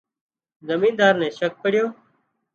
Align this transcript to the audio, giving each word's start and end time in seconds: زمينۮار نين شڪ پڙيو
زمينۮار 0.67 1.13
نين 1.19 1.31
شڪ 1.37 1.53
پڙيو 1.61 1.85